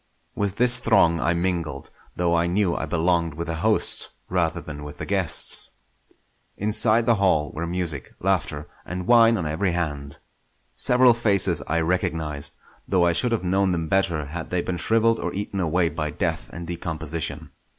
[0.33, 4.83] With this throng I mingled, though I knew I belonged with the hosts rather than
[4.83, 5.69] with the guests.
[6.57, 10.17] Inside the hall were music, laughter, and wine on every hand.
[10.73, 12.53] Several faces I recognised;
[12.87, 16.09] though I should have known them better had they been shrivelled or eaten away by
[16.09, 17.51] death and decomposition.